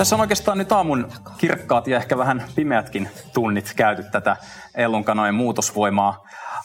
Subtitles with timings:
[0.00, 1.08] Tässä on oikeastaan nyt aamun
[1.38, 4.36] kirkkaat ja ehkä vähän pimeätkin tunnit käyty tätä
[4.74, 6.16] Ellunkanojen muutosvoimaa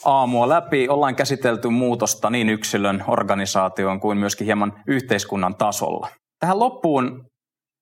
[0.06, 0.90] aamua läpi.
[0.90, 6.10] Ollaan käsitelty muutosta niin yksilön, organisaation kuin myöskin hieman yhteiskunnan tasolla.
[6.40, 7.26] Tähän loppuun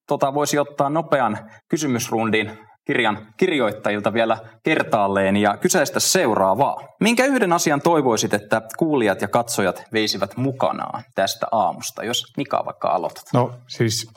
[0.07, 1.37] tota, voisi ottaa nopean
[1.69, 2.51] kysymysrundin
[2.87, 6.87] kirjan kirjoittajilta vielä kertaalleen ja kyseistä seuraavaa.
[7.01, 12.87] Minkä yhden asian toivoisit, että kuulijat ja katsojat veisivät mukanaan tästä aamusta, jos Mika vaikka
[12.87, 13.23] aloitat?
[13.33, 14.07] No siis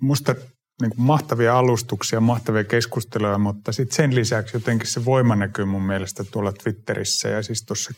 [0.00, 0.34] musta
[0.82, 5.82] niin kuin mahtavia alustuksia, mahtavia keskusteluja, mutta sitten sen lisäksi jotenkin se voima näkyy mun
[5.82, 7.90] mielestä tuolla Twitterissä ja siis tuossa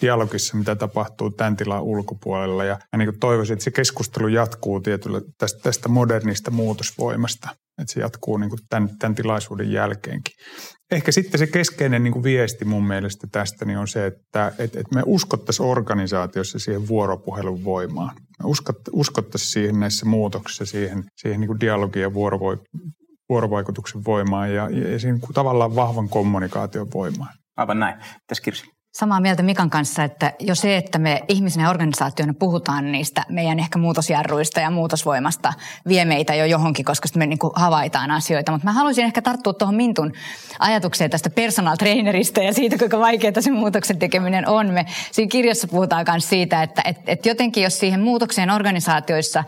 [0.00, 2.64] dialogissa, mitä tapahtuu tämän tilan ulkopuolella.
[2.64, 7.48] Ja, ja niin toivoisin, että se keskustelu jatkuu tietyllä tästä, tästä modernista muutosvoimasta,
[7.80, 10.34] että se jatkuu niin kuin tämän, tämän tilaisuuden jälkeenkin.
[10.90, 14.80] Ehkä sitten se keskeinen niin kuin viesti mun mielestä tästä niin on se, että, että,
[14.94, 18.16] me uskottaisiin organisaatiossa siihen vuoropuhelun voimaan.
[18.16, 18.50] Me
[18.92, 22.14] uskottaisiin siihen näissä muutoksissa, siihen, siihen niin kuin dialogin ja
[23.28, 27.34] vuorovaikutuksen voimaan ja, ja siihen tavallaan vahvan kommunikaation voimaan.
[27.56, 27.94] Aivan näin.
[28.26, 28.77] Tässä Kirsi.
[28.92, 33.58] Samaa mieltä Mikan kanssa, että jo se, että me ihmisenä ja organisaationa puhutaan niistä meidän
[33.58, 35.52] ehkä muutosjarruista ja muutosvoimasta,
[35.88, 38.52] vie meitä jo johonkin, koska me niin kuin havaitaan asioita.
[38.52, 40.12] Mutta mä haluaisin ehkä tarttua tuohon Mintun
[40.58, 44.70] ajatukseen tästä personal trainerista ja siitä, kuinka vaikeaa se muutoksen tekeminen on.
[44.70, 49.44] Me siinä kirjassa puhutaan myös siitä, että et, et jotenkin jos siihen muutokseen organisaatioissa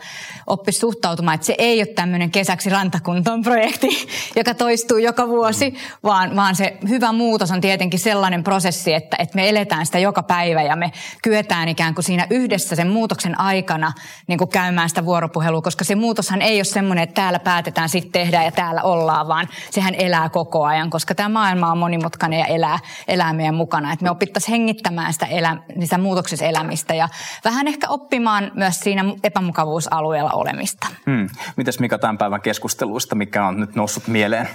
[0.47, 4.07] oppisi suhtautumaan, että se ei ole tämmöinen kesäksi rantakuntoon projekti,
[4.39, 9.30] joka toistuu joka vuosi, vaan, vaan se hyvä muutos on tietenkin sellainen prosessi, että, että
[9.35, 10.91] me eletään sitä joka päivä ja me
[11.23, 13.91] kyetään ikään kuin siinä yhdessä sen muutoksen aikana
[14.27, 18.11] niin kuin käymään sitä vuoropuhelua, koska se muutoshan ei ole semmoinen, että täällä päätetään sitten
[18.11, 22.45] tehdä ja täällä ollaan, vaan sehän elää koko ajan, koska tämä maailma on monimutkainen ja
[22.45, 23.93] elää, elää meidän mukana.
[23.93, 27.09] Että me opittaisiin hengittämään sitä, elä, sitä muutoksessa elämistä ja
[27.43, 30.87] vähän ehkä oppimaan myös siinä epämukavuusalueella olemista.
[31.05, 31.29] Hmm.
[31.55, 34.49] Mites Mika tämän päivän keskusteluista, mikä on nyt noussut mieleen?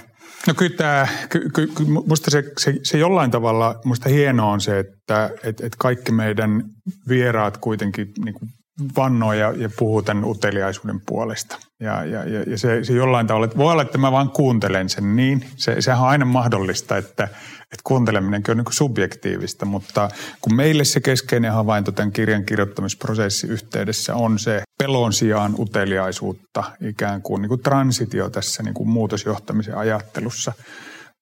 [0.47, 1.69] No kyllä tämä, ky, ky,
[2.07, 6.63] musta se, se, se jollain tavalla, musta hienoa on se, että et, et kaikki meidän
[7.07, 8.49] vieraat kuitenkin niin kuin
[8.97, 11.57] vannoo ja, ja puhuu tämän uteliaisuuden puolesta.
[11.79, 15.15] Ja, ja, ja se, se jollain tavalla, että voi olla, että mä vaan kuuntelen sen
[15.15, 15.45] niin.
[15.55, 17.23] Se, sehän on aina mahdollista, että,
[17.61, 20.09] että kuunteleminenkin on niin subjektiivista, mutta
[20.41, 27.21] kun meille se keskeinen havainto tämän kirjan kirjoittamisprosessin yhteydessä on se pelon sijaan uteliaisuutta, ikään
[27.21, 30.53] kuin, niin kuin transitio tässä niin kuin muutosjohtamisen ajattelussa,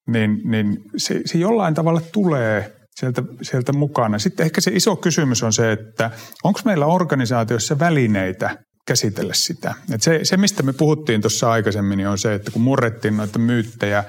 [0.07, 4.19] niin, niin se, se jollain tavalla tulee sieltä, sieltä mukana.
[4.19, 6.11] Sitten ehkä se iso kysymys on se, että
[6.43, 8.57] onko meillä organisaatiossa välineitä
[8.87, 9.73] käsitellä sitä.
[9.91, 13.39] Et se, se, mistä me puhuttiin tuossa aikaisemmin, niin on se, että kun murrettiin noita
[13.39, 14.03] myyttejä,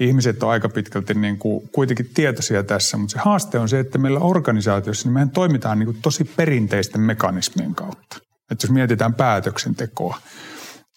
[0.00, 3.98] ihmiset on aika pitkälti niin kuin kuitenkin tietoisia tässä, mutta se haaste on se, että
[3.98, 8.16] meillä organisaatiossa niin mehän toimitaan niin kuin tosi perinteisten mekanismien kautta.
[8.50, 10.18] Että jos mietitään päätöksentekoa,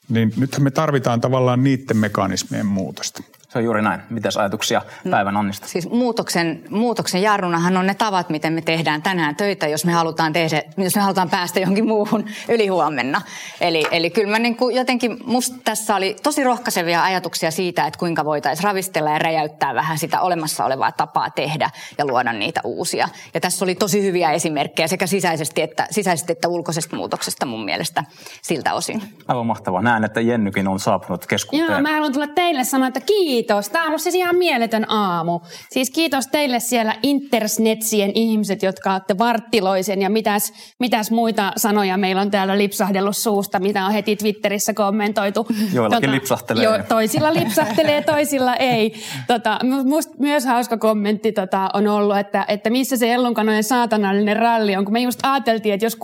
[0.09, 3.23] niin nythän me tarvitaan tavallaan niiden mekanismien muutosta.
[3.57, 4.01] Se on juuri näin.
[4.09, 5.11] Mitäs ajatuksia mm.
[5.11, 5.67] päivän Annista?
[5.67, 10.33] Siis muutoksen, muutoksen jarrunahan on ne tavat, miten me tehdään tänään töitä, jos me halutaan,
[10.33, 13.21] tehdä, jos me halutaan päästä johonkin muuhun ylihuomenna.
[13.61, 17.99] Eli, eli kyllä mä niin kuin jotenkin, musta tässä oli tosi rohkaisevia ajatuksia siitä, että
[17.99, 23.09] kuinka voitaisiin ravistella ja räjäyttää vähän sitä olemassa olevaa tapaa tehdä ja luoda niitä uusia.
[23.33, 28.03] Ja tässä oli tosi hyviä esimerkkejä sekä sisäisesti että, sisäisesti että ulkoisesta muutoksesta mun mielestä
[28.41, 29.01] siltä osin.
[29.27, 29.81] Aivan mahtavaa.
[29.81, 31.71] Näen, että Jennykin on saapunut keskuuteen.
[31.71, 33.69] Joo, mä haluan tulla teille sanoa, että kiitos kiitos.
[33.69, 35.39] Tämä on ollut siis ihan mieletön aamu.
[35.69, 42.21] Siis kiitos teille siellä intersnetsien ihmiset, jotka olette varttiloisen ja mitäs, mitäs muita sanoja meillä
[42.21, 45.47] on täällä lipsahdellut suusta, mitä on heti Twitterissä kommentoitu.
[45.73, 46.63] Joillakin tota, lipsahtelee.
[46.63, 48.93] Jo, toisilla lipsahtelee, toisilla ei.
[49.27, 54.75] Tota, musta myös hauska kommentti tota, on ollut, että, että missä se ellunkanojen saatanallinen ralli
[54.75, 54.85] on.
[54.85, 56.01] Kun me just ajateltiin, että jos 6.30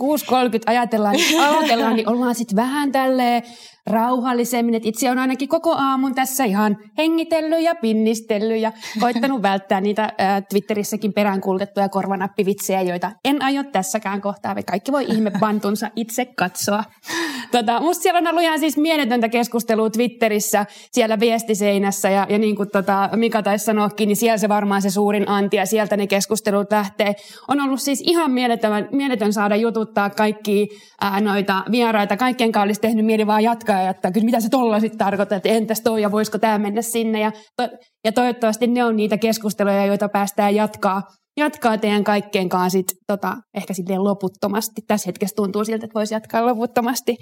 [0.66, 3.42] ajatellaan, niin aloitellaan, niin ollaan sitten vähän tälleen
[3.86, 4.74] rauhallisemmin.
[4.74, 10.02] Et itse on ainakin koko aamun tässä ihan hengitellyt ja pinnistellyt ja koittanut välttää niitä
[10.04, 14.54] äh, Twitterissäkin peräänkuulutettuja korvanappivitsejä, joita en aio tässäkään kohtaa.
[14.66, 16.84] Kaikki voi ihme bantunsa itse katsoa.
[17.54, 22.56] Tota, musta siellä on ollut ihan siis mieletöntä keskustelua Twitterissä, siellä viestiseinässä ja, ja niin
[22.56, 26.06] kuin tota Mika taisi sanoakin, niin siellä se varmaan se suurin anti ja sieltä ne
[26.06, 27.14] keskustelut lähtee.
[27.48, 30.68] On ollut siis ihan mieletön, mieletön saada jututtaa kaikki
[31.00, 32.16] ää, noita vieraita.
[32.16, 35.36] Kaikkien kanssa olisi tehnyt mieli vaan jatkaa ja että kyllä mitä se tuolla sitten tarkoittaa,
[35.36, 37.20] että entäs toi ja voisiko tämä mennä sinne.
[37.20, 37.68] Ja, to,
[38.04, 41.02] ja toivottavasti ne on niitä keskusteluja, joita päästään jatkaa
[41.36, 44.82] jatkaa teidän kaikkeen kanssa sit, tota, ehkä silleen loputtomasti.
[44.86, 47.16] Tässä hetkessä tuntuu siltä, että voisi jatkaa loputtomasti.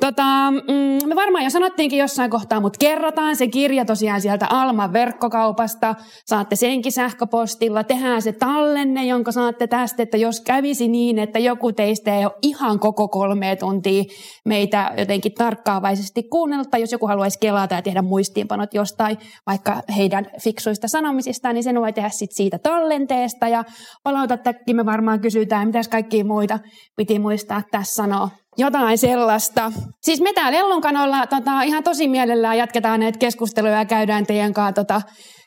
[0.00, 4.92] Tota, mm, me varmaan jo sanottiinkin jossain kohtaa, mutta kerrotaan se kirja tosiaan sieltä Alman
[4.92, 5.94] verkkokaupasta.
[6.26, 7.84] Saatte senkin sähköpostilla.
[7.84, 12.34] Tehdään se tallenne, jonka saatte tästä, että jos kävisi niin, että joku teistä ei ole
[12.42, 14.04] ihan koko kolme tuntia
[14.44, 20.26] meitä jotenkin tarkkaavaisesti kuunnella, tai jos joku haluaisi kelata ja tehdä muistiinpanot jostain vaikka heidän
[20.42, 23.64] fiksuista sanomisistaan, niin sen voi tehdä sit siitä tallenteesta ja
[24.02, 26.58] palautettakin me varmaan kysytään, mitäs kaikkia muita
[26.96, 28.28] piti muistaa tässä sanoa.
[28.58, 29.72] Jotain sellaista.
[30.02, 34.72] Siis me täällä Ellunkanolla tota, ihan tosi mielellään jatketaan näitä keskusteluja ja käydään teidän kanssa
[34.72, 35.02] tota,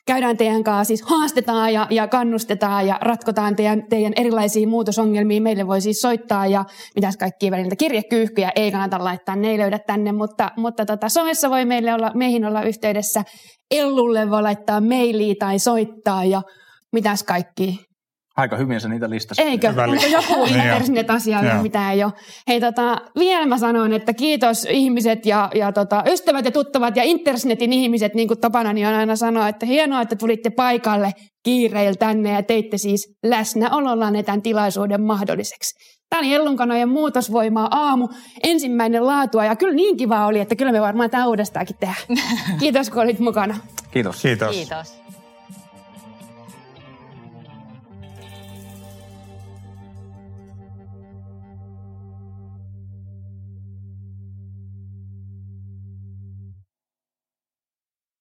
[0.07, 5.42] käydään teidän kanssa, siis haastetaan ja, ja kannustetaan ja ratkotaan teidän, teidän erilaisia muutosongelmia.
[5.42, 6.66] Meille voi siis soittaa ja
[6.96, 11.50] mitäs kaikkia välillä kirjekyyhkyjä ei kannata laittaa, ne ei löydä tänne, mutta, mutta tota, somessa
[11.50, 13.24] voi meille olla, meihin olla yhteydessä.
[13.72, 16.42] Ellulle voi laittaa mailia tai soittaa ja
[16.92, 17.80] mitäs kaikki
[18.38, 19.42] Aika hyvin se niitä listasi.
[19.42, 19.72] Eikö?
[19.72, 21.62] Hyvä Onko joku Niin internet-asia, Joo.
[21.62, 22.14] mitä ei ole?
[22.48, 27.04] Hei, tota, vielä mä sanon, että kiitos ihmiset ja, ja tota, ystävät ja tuttavat ja
[27.04, 31.12] internetin ihmiset, niin kuin tapana niin on aina sanoa, että hienoa, että tulitte paikalle
[31.44, 35.76] kiireillä tänne ja teitte siis läsnäolollanne tämän tilaisuuden mahdolliseksi.
[36.10, 38.10] Tämä oli Ellunkanojen muutosvoimaa aamu,
[38.44, 41.98] ensimmäinen laatua ja kyllä niin kiva oli, että kyllä me varmaan tämä uudestaankin tehdään.
[42.60, 43.58] Kiitos kun olit mukana.
[43.92, 44.22] Kiitos.
[44.22, 44.56] Kiitos.
[44.56, 45.06] Kiitos.